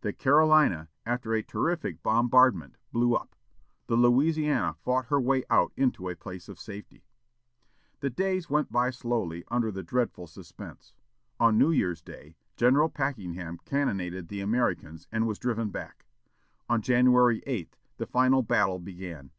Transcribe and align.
The 0.00 0.12
Carolina, 0.12 0.88
after 1.06 1.32
a 1.34 1.42
terrific 1.44 2.02
bombardment, 2.02 2.78
blew 2.90 3.14
up. 3.14 3.36
The 3.86 3.94
Louisiana 3.94 4.74
fought 4.82 5.06
her 5.06 5.20
way 5.20 5.44
out 5.50 5.72
into 5.76 6.08
a 6.08 6.16
place 6.16 6.48
of 6.48 6.58
safety. 6.58 7.04
The 8.00 8.10
days 8.10 8.50
went 8.50 8.72
by 8.72 8.90
slowly 8.90 9.44
under 9.52 9.70
the 9.70 9.84
dreadful 9.84 10.26
suspense. 10.26 10.94
On 11.38 11.56
New 11.58 11.70
Year's 11.70 12.02
day, 12.02 12.34
General 12.56 12.88
Packenham 12.88 13.58
cannonaded 13.64 14.26
the 14.26 14.40
Americans 14.40 15.06
and 15.12 15.28
was 15.28 15.38
driven 15.38 15.70
back. 15.70 16.06
On 16.68 16.82
January 16.82 17.40
8, 17.46 17.76
the 17.98 18.06
final 18.08 18.42
battle 18.42 18.80
began. 18.80 19.30